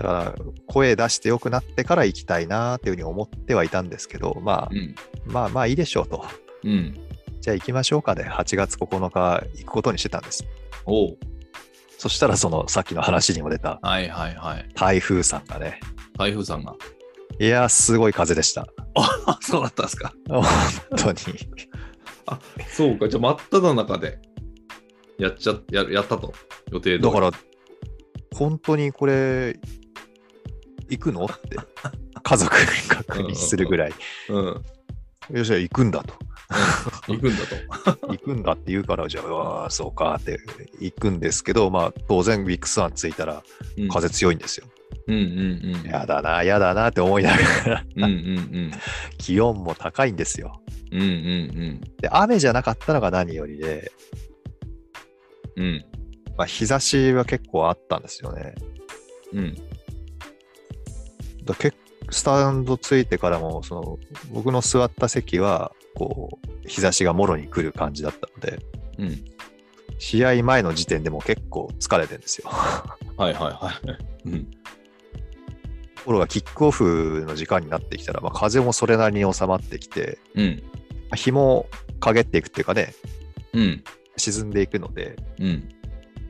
[0.00, 0.34] だから、
[0.66, 4.94] 声出してよくなってから行きたいなっていうふうに思ってはいたんですけど、まあ、うん。
[5.26, 6.24] まあまあいいでしょうと。
[6.64, 6.98] うん。
[7.40, 10.46] じゃあ行きましょうかで、8月9日行くことにしてたんです。
[10.86, 11.18] おう。
[11.98, 14.68] そしたら、そのさっきの話にも出たはいはいはい。
[14.74, 15.80] 台風さんがね、
[16.16, 16.74] 台風さんが。
[17.38, 18.66] いや、すごい風でした。
[18.94, 20.12] あ、 そうだったんですか。
[20.28, 20.44] 本
[20.96, 21.18] 当に。
[22.68, 23.08] そうか。
[23.08, 24.18] じゃあ真っ只中で
[25.18, 26.32] やっちゃ、ややったと。
[26.70, 27.30] 予定だから、
[28.34, 29.58] 本当にこれ、
[30.90, 31.24] 行くの？
[31.24, 31.56] って、
[32.22, 33.92] 家族に確認するぐらい、
[34.28, 34.44] うん。
[35.36, 36.14] よっしゃ、行くんだと。
[37.06, 38.06] 行くんだと。
[38.12, 40.38] 行くんだって言うから、じゃあ、うわーそうかって
[40.80, 43.42] 行くんですけど、まあ、当然、ウィックスワン着いたら、
[43.78, 44.66] うん風強いんですよ。
[45.06, 45.90] うんうんうん。
[45.90, 48.12] やだな、やだなって思いながら、うんうんう
[48.68, 48.70] ん。
[49.18, 50.60] 気温も高いんですよ。
[50.92, 53.92] うんうんで、雨じゃなかったのが何よりで、
[55.56, 55.64] うん。
[55.64, 55.84] うん。
[56.36, 58.54] まあ、日差しは結構あったんですよね。
[59.32, 59.56] うん。
[61.50, 61.74] だけ
[62.10, 63.98] スタンドついてからも、その、
[64.32, 68.58] 僕の座った席は、こう、日差しがもろに来る感じだったので、
[68.98, 69.24] うん。
[69.98, 72.48] 試合前の時点でもう結構疲れてるんですよ。
[72.48, 73.72] はいはいは
[74.24, 74.28] い。
[74.28, 74.44] うん。
[74.44, 80.62] ところがキックオフの時間になってきたら、まあ、風もそれなりに収まってきて、うん。
[80.64, 81.66] まあ日も
[82.00, 82.94] 陰っていくっていうかね、
[83.52, 83.84] うん。
[84.16, 85.68] 沈んでいくので、うん。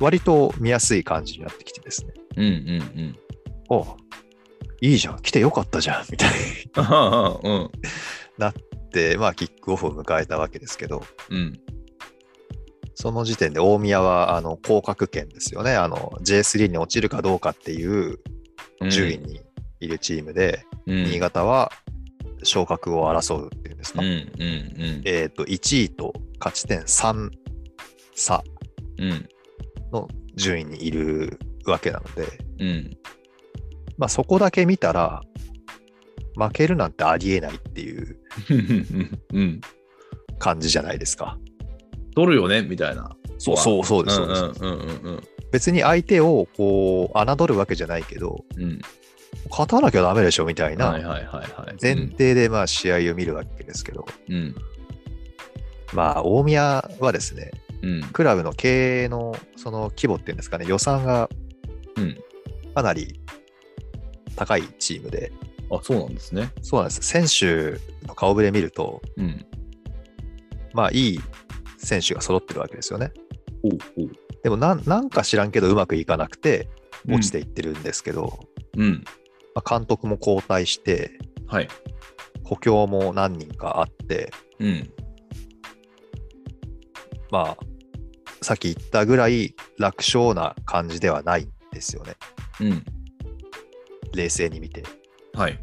[0.00, 2.12] 割と見やすい感じになってきてですね。
[2.36, 3.18] うんうん
[3.70, 3.96] お
[4.80, 6.36] いいじゃん、来てよかったじゃん、みたいに
[6.76, 6.84] うん。
[6.84, 7.70] ああ、うん。
[8.38, 8.52] なっ
[8.92, 11.60] て、まあ、キックオフを迎えたわけですけど、うん。
[12.94, 15.74] その時点で大宮は、あの、降格圏ですよね。
[15.74, 18.18] あの、J3 に落ちるかどうかっていう
[18.90, 19.40] 順位に
[19.80, 21.70] いるチームで、うん、新潟は
[22.42, 24.02] 昇格を争うっていうんですか？
[24.02, 25.02] うんうんうん。
[25.04, 27.30] えっ、と、1位と勝ち点3
[28.14, 28.42] 差
[28.98, 29.28] うん。
[29.92, 32.26] の順位にいるわけなので、
[32.58, 32.90] うん。
[33.98, 35.20] まあそこだけ見たら、
[36.36, 38.16] 負けるなんてありえないっていう
[39.34, 39.60] うん。
[40.38, 41.36] 感じじゃないですか。
[42.14, 43.10] 取るよねみたいな。
[43.38, 44.20] そうそうそうです。
[45.50, 48.62] 別に相手をこう、侮るわけじゃないけど、うん。
[48.64, 48.80] うん。
[49.50, 50.92] 勝たなきゃダメでしょみたいな。
[51.80, 54.54] 前提でまあ試合を見るわけですけど、うん。
[55.92, 57.50] まあ大宮はですね、
[57.82, 58.02] うん。
[58.12, 61.28] クラブの経営のその規模っていうんですかね、予算が
[61.96, 62.16] うん。
[62.74, 63.20] かなり
[64.38, 65.32] 高いチームで、
[65.70, 66.52] あ、そうなんですね。
[66.62, 67.02] そうなんです。
[67.02, 69.44] 選手の顔ぶれ見ると、うん。
[70.72, 71.20] まあいい
[71.76, 73.12] 選手が揃ってるわけですよね。
[73.64, 74.10] おうおう。
[74.44, 76.70] でもなんなんか知らんけどうまくいかなくて
[77.08, 78.38] 落ちていってるんですけど、
[78.76, 79.04] うん。
[79.56, 81.68] まあ、監督も交代して、はい。
[82.44, 84.90] 補強も何人かあって、うん。
[87.30, 87.56] まあ、
[88.40, 92.14] さっき言ったぐらい楽勝な感じではないんですよね。
[92.60, 92.84] うん。
[94.14, 94.82] 冷静に見て。
[95.34, 95.58] はい。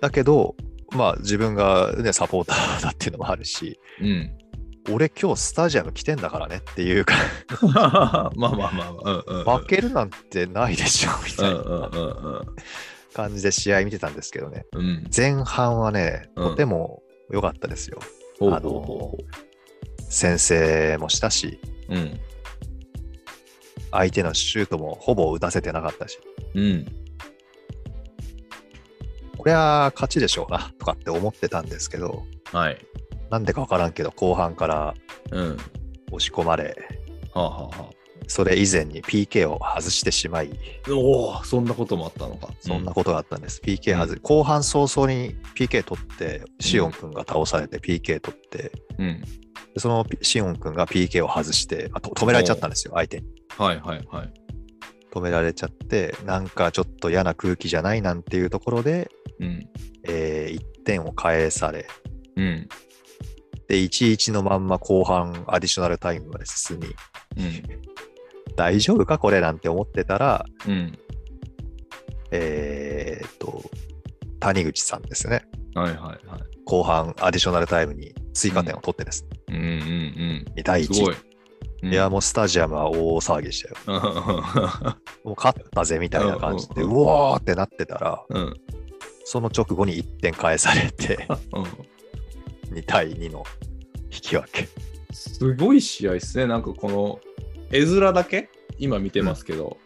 [0.00, 0.56] だけど、
[0.90, 4.30] まあ自分がね、サポーターだっていうのもあるし、うん。
[4.90, 7.14] 俺今日スタジアム来てんだからねっていうか、
[7.62, 9.24] まあまあまあまあ。
[9.28, 9.44] うんうん。
[9.44, 12.46] 負けるなんてないでしょみたいなうん
[13.14, 14.66] 感じで試合見てたんですけどね。
[14.72, 14.80] うん。
[14.80, 15.10] うん。
[15.14, 17.98] 前半はね、うんとても良かったですよ。
[18.38, 19.16] ほうあの
[20.08, 22.20] 先制もしたし、ううん。
[23.92, 26.18] 相手のシュートもほぼ打たせてなかったし、
[26.54, 27.01] うん。
[29.42, 32.22] これは勝ちでしょうなとかって思ってたんですけど、
[32.52, 32.78] はい。
[33.28, 34.94] なんでかわからんけど、後半から
[35.32, 35.56] うん。
[36.12, 36.76] 押し込まれ、
[37.34, 37.90] はあはあは
[38.28, 40.50] それ以前に PK を外してしまい、
[40.86, 40.92] あ。
[40.92, 42.50] おお、そんなこともあったのか。
[42.60, 43.60] そんなことがあったんです。
[43.64, 48.70] PK 外、後半早々に PK 取って、シオン君が倒されて PK 取って、
[49.00, 49.20] うん。
[49.74, 53.26] でそのシオン君が PK を外して、あと止められちゃったんですよ、相手に。
[53.58, 54.32] はいはいはい。
[55.12, 59.10] 止められちゃって、なんかちょっと嫌な空気じゃないなんていうところで、
[59.42, 59.68] うん。
[60.08, 61.86] え1点を返され、
[62.36, 62.68] うん。
[63.68, 67.62] で、1-1のまんま後半アディショナルタイムまで進み、うん。
[68.56, 70.98] 大丈夫かこれなんて思ってたら、うん。
[72.30, 73.62] えーっと、
[74.40, 75.44] 谷口さんですね。
[75.74, 76.42] はいはいはい。
[76.64, 80.94] 後半アディショナルタイムに追加点を取ってですね、うんうん2対うん。
[80.94, 81.14] すごい
[81.82, 81.92] 1。。
[81.92, 83.76] いや、もうスタジアムは大騒ぎでしたよ。
[83.86, 85.30] うん。
[85.30, 88.54] もう勝ったぜみたいな感じで、うんうおーってなってたら、うん。
[89.32, 91.26] その直後に1点返されて、
[92.70, 93.44] 2対2の
[94.12, 94.68] 引き分け。
[95.10, 96.46] すごい試合ですね。
[96.46, 97.18] なんかこの
[97.70, 98.50] 絵面だけ？
[98.78, 99.78] 今見てますけど、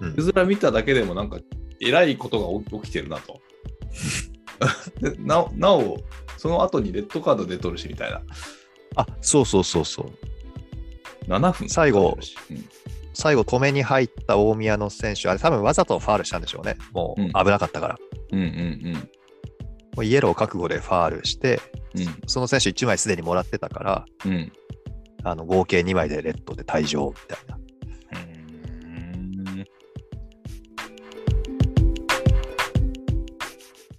[0.00, 1.40] うん絵面見ただけでもなんか
[1.80, 3.40] えらいことが起起きてるなと。
[5.02, 5.98] でなお、なお、
[6.36, 8.22] その後にレッドカード出とるしみたいな。
[8.94, 10.10] あ、そうそうそうそう。
[11.28, 12.16] 7分最後
[12.50, 12.68] うん
[13.14, 16.78] 最後止めに入った大宮の選手、あれ多分わざとファールしたんでしょうね。
[16.92, 17.98] もううん危なかったから。
[18.00, 19.08] うんうん
[19.94, 21.60] もうイエロー覚悟でファールして、
[21.94, 22.06] うん。
[22.26, 24.32] その選手1枚すでにもらってたから、うん。
[24.32, 24.52] うん。
[25.24, 27.38] あの合計2枚でレッドで退場みたい